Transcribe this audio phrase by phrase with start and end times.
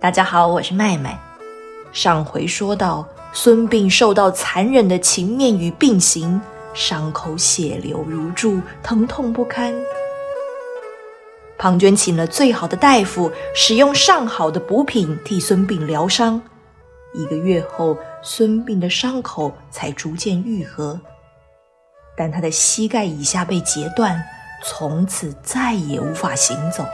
[0.00, 1.18] 大家好，我是麦麦。
[1.90, 6.40] 上回说到，孙膑受到残忍的情面与病刑，
[6.72, 9.74] 伤口血流如注，疼痛不堪。
[11.58, 16.40] 庞涓请了最好的大夫，使用上好的补品替孙膑疗伤。
[17.12, 21.00] 一个月后，孙膑的伤口才逐渐愈合，
[22.16, 24.22] 但他的膝盖以下被截断，
[24.64, 26.86] 从此再也无法行走。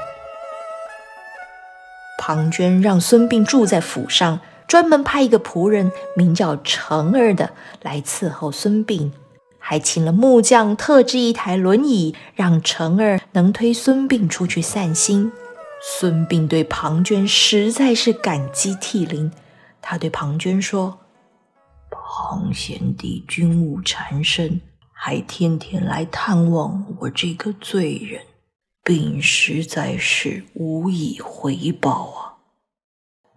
[2.27, 7.51] 庞涓让孙膑住在府上，专门派一个仆人名叫成儿的
[7.83, 9.11] 来伺候孙膑，
[9.59, 15.31] 还请了木匠特制一台轮椅，让成儿能推孙膑出去散心。
[15.83, 19.31] 孙膑对庞涓实在是感激涕零。
[19.83, 20.99] 他对庞涓说
[21.93, 24.63] ：“庞贤弟军务缠身，
[24.95, 28.23] 还天天来探望我这个罪人，
[28.85, 32.19] 并实在是无以回报啊。”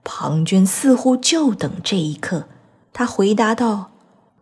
[0.06, 2.48] 庞涓似乎就等这一刻，
[2.94, 3.92] 他回答道：“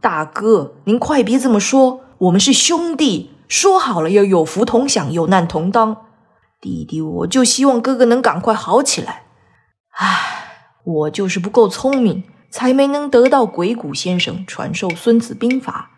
[0.02, 6.08] 大哥，您快别这么说，我们是兄弟，说好了要有福同享，有难同当。
[6.60, 9.24] 弟弟，我就希望哥哥能赶快好起来。
[9.92, 10.32] 唉。”
[10.86, 15.90] 我就是不够聪明，才没能得到鬼谷先生传授《孙子兵法》。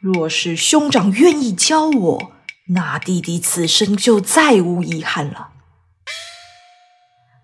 [0.00, 2.32] 若是兄长愿意教我，
[2.68, 5.50] 那弟弟此生就再无遗憾了。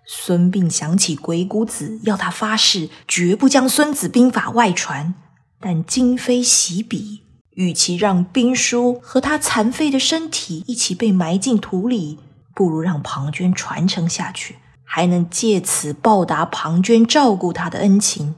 [0.06, 5.14] 孙膑想起鬼谷子要他发誓绝不将《孙子兵法》外传，
[5.60, 12.18] 但今非昔比，与其让兵书和他残废的身体一起被埋进土里，
[12.54, 14.56] 不如让庞涓传承下去。
[14.90, 18.34] 还能借此报答庞涓照顾他的恩情，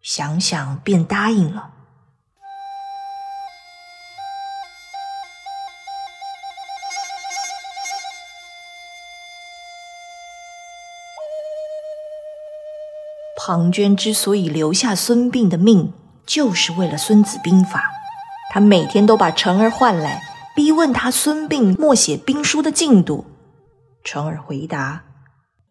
[0.00, 1.72] 想想便答应了。
[13.50, 15.94] 庞涓之所以留下孙膑的命，
[16.26, 17.80] 就是为了《孙子兵法》。
[18.52, 20.20] 他每天都把成儿唤来，
[20.54, 23.24] 逼问他孙膑默写兵书的进度。
[24.04, 25.04] 成儿回答。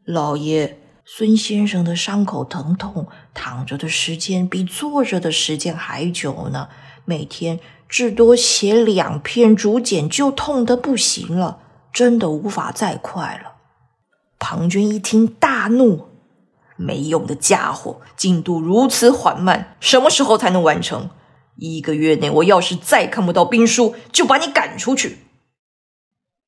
[0.07, 3.05] 老爷，孙先生的伤口疼痛，
[3.35, 6.69] 躺着的时间比坐着的时间还久呢。
[7.05, 11.59] 每天至多写两篇竹简就痛得不行了，
[11.93, 13.51] 真的无法再快了。
[14.39, 16.06] 庞涓一听大怒
[16.77, 21.09] ：“没用的家伙，进度如此缓慢，什么时候才能完成？
[21.57, 25.17] 一个月内，我要是再看不到兵书，就把你赶出去。”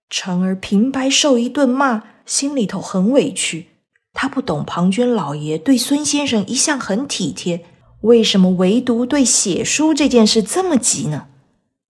[0.09, 2.03] 成儿平白受一顿骂。
[2.25, 3.69] 心里头很委屈，
[4.13, 7.65] 他不懂庞涓老爷对孙先生一向很体贴，
[8.01, 11.25] 为什么唯独对写书这件事这么急呢？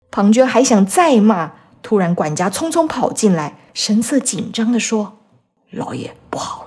[0.09, 1.51] 庞涓还想再骂，
[1.83, 5.19] 突然管家匆匆跑进来，神色紧张地说
[5.69, 6.62] ：“老爷不好！”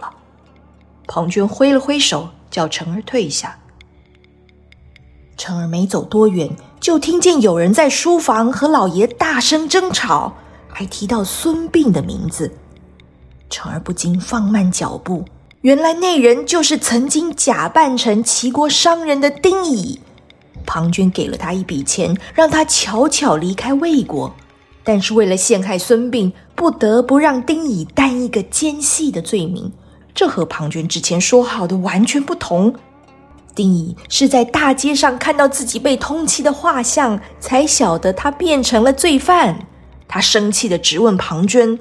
[1.07, 3.59] 庞涓挥了挥手，叫成儿退下。
[5.37, 6.51] 成儿没走多远，
[6.81, 10.35] 就听见有人在书房和老爷大声争吵，
[10.69, 12.53] 还提到孙膑的名字。
[13.51, 15.25] 成儿不禁放慢脚步，
[15.61, 20.01] 原来那人就是曾经假扮成齐国商人的丁乙。
[20.65, 24.35] 庞涓给了他一笔钱，让他悄悄离开魏国，
[24.83, 29.71] 但是为了陷害孙膑，不得不让丁乙担一个奸细的罪名。
[30.17, 32.75] 这和庞涓之前说好的完全不同。
[33.55, 39.67] 丁乙是在大街上看到自己被通缉的画像，才晓得他变成了罪犯。
[40.09, 41.79] 他生气的质问庞涓：“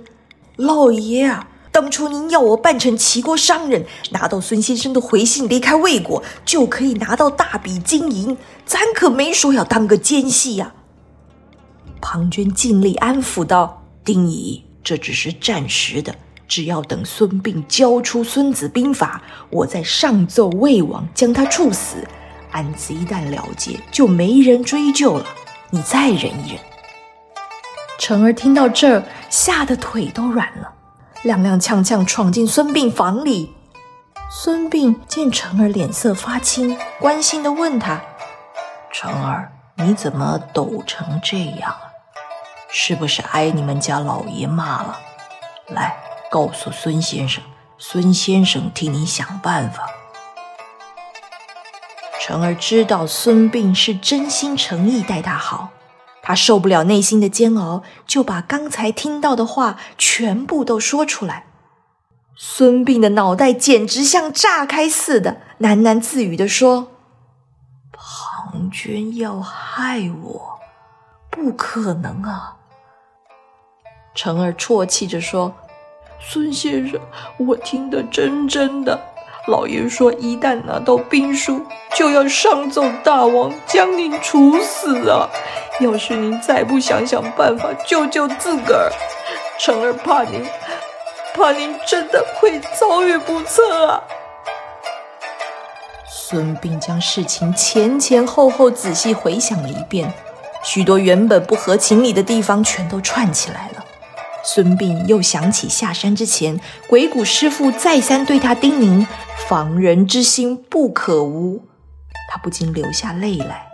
[0.58, 8.38] 老爷啊！”当初您要我扮成齐国商人，拿到孙先生的回信，离开魏国，就可以拿到大笔金银。
[8.66, 10.74] 咱可没说要当个奸细呀。
[12.02, 16.16] 庞涓尽力安抚道：“丁乙，这只是暂时的，
[16.48, 21.98] 只要等孙膑交出《孙子兵法》，我再上奏魏王，将他处死。
[22.52, 25.26] 案子一旦了结，就没人追究了。
[25.70, 26.60] 你再忍一忍。”
[27.98, 30.72] 成儿听到这儿，吓得腿都软了。
[31.24, 33.54] 踉踉跄跄闯进孙膑房里，
[34.30, 38.00] 孙膑见成儿脸色发青，关心的问他
[38.94, 41.82] ：“成儿，你怎么抖成这样啊？
[42.70, 45.00] 是不是挨你们家老爷骂了？
[45.70, 45.96] 来，
[46.36, 47.42] 告诉孙先生，
[47.78, 49.88] 孙先生替你想办法。”
[52.20, 55.70] 成儿知道孙膑是真心诚意待他好。
[56.22, 61.46] 他受不了内心的煎熬，就把刚才听到的话全部都说出来。
[62.36, 66.92] 孙膑的脑袋简直像炸开似的，喃喃自语地说
[67.94, 70.60] ：“庞涓要害我，
[71.30, 72.58] 不可能啊！”
[74.14, 75.54] 成儿啜泣着说
[76.20, 77.00] ：“孙先生，
[77.38, 79.00] 我听得真真的，
[79.48, 81.62] 老爷说，一旦拿到兵书，
[81.96, 85.30] 就要上奏大王将您处死啊！
[85.80, 88.90] 要是您再不想想办法救救自个儿，
[89.60, 90.44] 臣儿怕您，
[91.36, 94.02] 怕您真的会遭遇不测啊！
[96.08, 100.12] 孙膑将事情前前后后仔细回想了一遍，
[100.64, 103.75] 许多原本不合情理的地方全都串起来了。
[104.46, 109.06] 孙膑又想起下山之前，鬼谷师傅再三对他叮咛。
[109.48, 111.68] 防人之心不可无，
[112.30, 113.68] 他不禁流下泪来。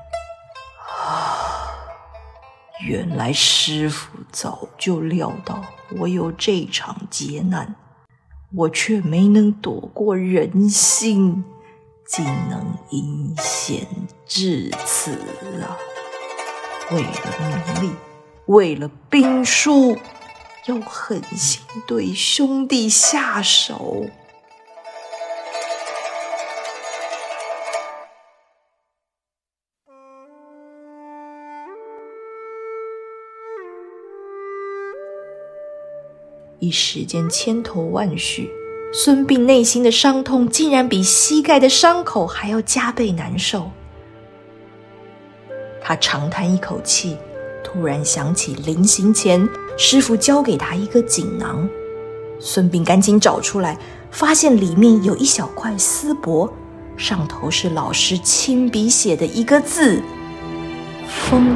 [1.05, 1.71] 啊，
[2.85, 5.63] 原来师傅早就料到
[5.99, 7.75] 我有这场劫难，
[8.55, 11.43] 我却没能躲过人心，
[12.07, 13.87] 竟能阴险
[14.25, 15.11] 至此
[15.61, 15.77] 啊！
[16.91, 17.09] 为了
[17.39, 17.95] 名利，
[18.47, 19.97] 为了兵书，
[20.67, 24.05] 要狠心对兄弟下手。
[36.59, 38.47] 一时间千头万绪，
[38.93, 43.71] 孙膑内心的伤痛竟然比膝盖的伤口还要加倍难受。
[45.81, 47.17] 他长叹一口气，
[47.73, 49.47] 突然想起临行前
[49.77, 51.67] 师傅交给他一个锦囊，
[52.39, 53.77] 孙膑赶紧找出来，
[54.11, 56.51] 发现里面有一小块丝帛，
[56.97, 60.01] 上头是老师亲笔写的一个字
[61.07, 61.55] “疯”，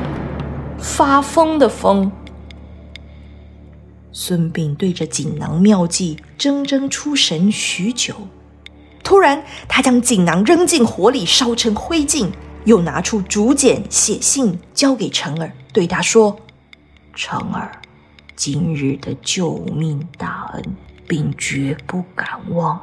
[0.79, 2.09] 发疯的“疯”。
[4.13, 8.15] 孙膑对着锦囊妙计怔怔出神许久，
[9.03, 12.29] 突然，他将锦囊扔进火里烧成灰烬，
[12.65, 16.37] 又拿出竹简写信交给成儿，对他说
[17.15, 17.71] ：“成儿，
[18.35, 20.75] 今日的救命大恩，
[21.07, 22.79] 并绝不敢忘。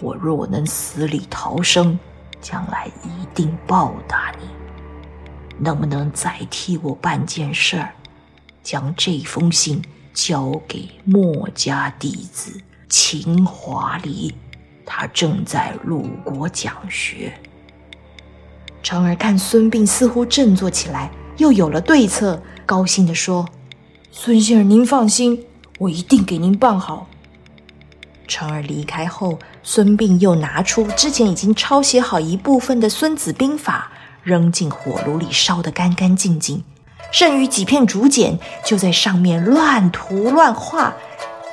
[0.00, 1.98] 我若能死里逃生，
[2.40, 4.48] 将来一定报答你。
[5.58, 7.94] 能不能再替我办件事儿，
[8.62, 9.80] 将这封信？”
[10.14, 12.56] 交给墨家弟子
[12.88, 14.32] 秦华离，
[14.86, 17.36] 他正在鲁国讲学。
[18.84, 23.48] 成儿看孙膑似乎振作起来，又有了对策，高兴地说
[24.12, 25.42] ：“孙先生，您放心，
[25.78, 27.06] 我一定给您办好。”
[28.28, 33.90] 成儿离开后，孙膑又拿出之前已经抄写好一部分的《孙子兵法》，
[34.22, 36.62] 扔进火炉里烧得干干净净。
[37.10, 40.92] 剩余几片竹简，就在上面乱涂乱画，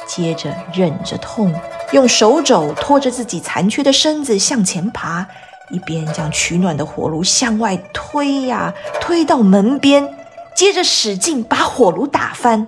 [0.05, 1.53] 接着忍着痛，
[1.93, 5.27] 用手肘托着自己残缺的身子向前爬，
[5.71, 10.07] 一边将取暖的火炉向外推呀推到门边，
[10.56, 12.68] 接着使劲把火炉打翻。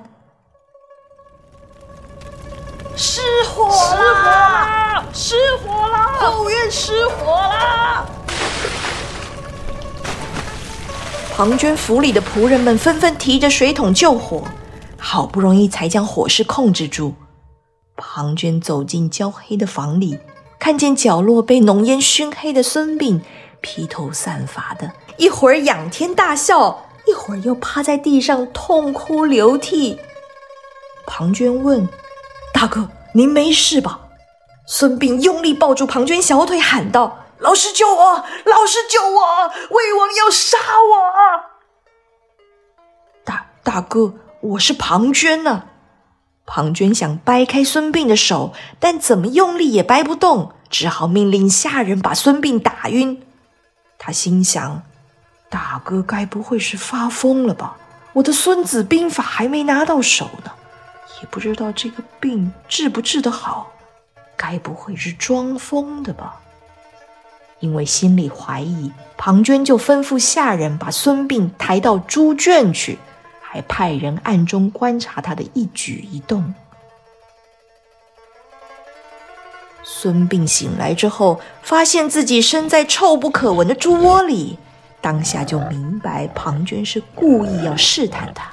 [2.96, 5.04] 失火啦！
[5.12, 6.14] 失火啦！
[6.20, 8.06] 后院失火啦！
[11.36, 14.44] 庞涓府里的仆人们纷纷提着水桶救火，
[14.98, 17.16] 好不容易才将火势控制住。
[17.98, 20.20] 庞涓走进焦黑的房里，
[20.64, 23.20] 看见角落被浓烟熏黑的孙膑，
[23.60, 30.00] 披头散发的，一会儿仰天大笑，一会儿又趴在地上痛哭流涕。
[31.06, 31.86] 庞涓问
[32.56, 34.00] ：“大哥，您没事吧？”
[34.66, 37.26] 孙膑用力抱住庞涓小腿，喊道。
[37.40, 38.24] 老师救我！
[38.46, 39.52] 老师救我！
[39.70, 41.12] 魏王要杀我！
[43.26, 45.64] 大大哥，我是庞涓呢。
[46.46, 53.22] 庞涓想掰开孙膑的手，但怎么用力也掰不动，只好命令下人把孙膑打晕。
[53.98, 54.84] 他心想：
[55.50, 57.78] 大哥该不会是发疯了吧？
[58.14, 60.52] 我的《孙子兵法》还没拿到手呢，
[61.22, 63.72] 也不知道这个病治不治得好，
[64.36, 66.40] 该不会是装疯的吧？
[67.60, 73.00] 因为心里怀疑，庞涓就吩咐下人把孙膑抬到猪圈去，
[73.54, 76.56] 还派人暗中观察他的一举一动。
[79.84, 84.58] 孙膑醒来之后，发现自己身在臭不可闻的猪窝里，
[85.02, 88.52] 当下就明白庞涓是故意要试探他。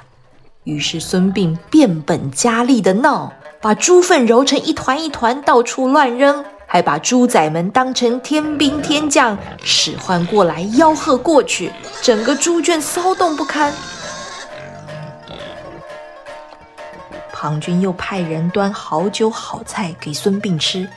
[0.65, 6.45] 于是孙膑变本加厉的闹，把猪粪揉成一团一团，到处乱扔。
[6.67, 13.73] 还把猪仔们当成天兵天将，使唤过来吆喝过去，整个猪圈骚动不堪。
[17.41, 20.87] 庞涓又派人端好酒好菜给孙膑吃，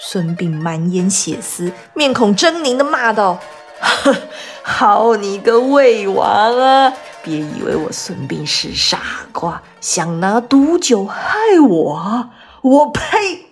[0.00, 3.38] 孙膑满眼血丝，面孔狰狞的骂道
[4.64, 6.92] ：“好你个魏王啊！
[7.22, 12.30] 别以为我孙膑是傻瓜，想拿毒酒害我！
[12.62, 13.46] 我呸！”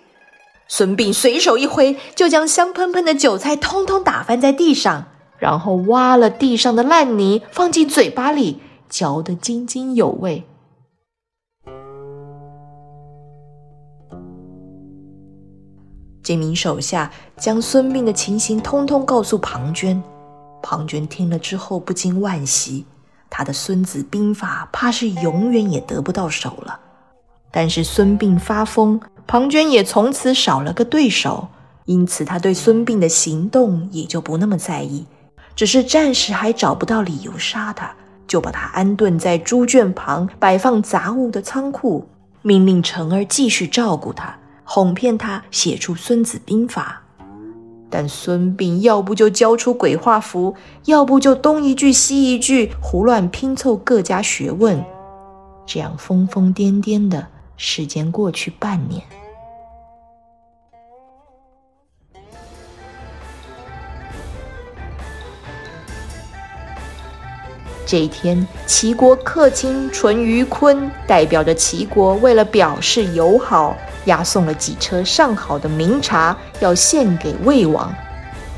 [0.67, 5.05] 孙膑随手一挥，就将香喷喷的韭菜通通打翻在地上，
[5.37, 10.45] 然后挖了地上的烂泥放进嘴巴里，嚼得津津有味。
[16.23, 19.99] 这名手下将孙膑的情形通通告诉庞涓，
[20.61, 22.85] 庞涓听了之后不禁惋惜，
[23.29, 26.79] 他的《孙子兵法》怕是永远也得不到手了。
[27.49, 31.47] 但是孙膑发疯，庞涓也从此少了个对手，
[31.85, 35.05] 因此他对孙膑的行动也就不那么在意，
[35.55, 37.93] 只是暂时还找不到理由杀他，
[38.27, 42.07] 就把他安顿在猪圈旁摆放杂物的仓库，
[42.43, 44.37] 命令成儿继续照顾他。
[44.73, 47.01] 哄骗他写出《孙子兵法》，
[47.89, 54.81] 但孙膑要不就交出鬼画符，要不就东一句西一句，胡乱拼凑各家学问。
[55.65, 59.03] 这样疯疯癫癫的时间过去半年。
[67.91, 73.77] 这一天，齐国客卿淳于髡代表着齐国，为了表示友好。
[74.05, 77.93] 押送了几车上好的名茶，要献给魏王。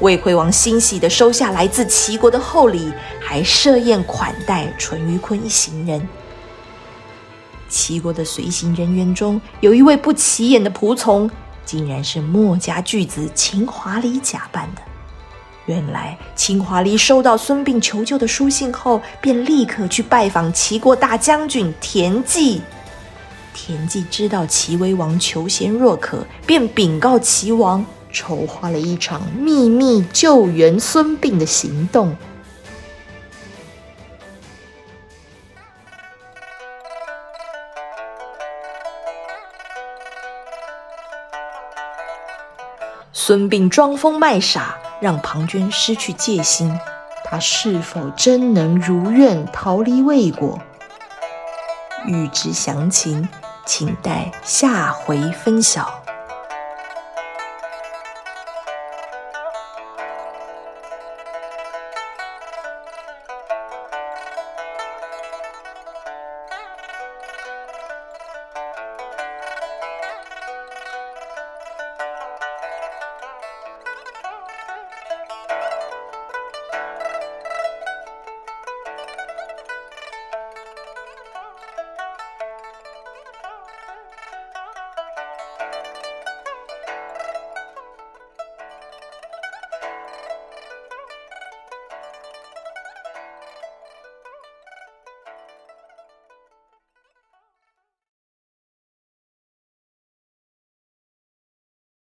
[0.01, 6.07] 魏惠王欣喜地收下来自齐国的厚礼，还设宴款待淳于髡一行人。
[7.67, 11.27] 齐国的随行人员中，有一位不起眼的仆从，
[11.65, 14.92] 竟然是墨家巨子秦华离假扮的。
[15.65, 22.61] 原来秦华离收到孙膑求救的书信后，便立刻去拜访齐国大将军田忌。
[23.53, 32.13] 田忌知道齐威王求贤若渴，便禀告齐王，筹划了一场秘密救援孙膑的行动。
[43.15, 46.79] 孙膑装疯卖傻，让庞涓失去戒心，
[47.25, 50.57] 他是否真能如愿逃离魏国？
[52.05, 53.27] 欲知详情。
[53.65, 56.02] 请待下回分晓。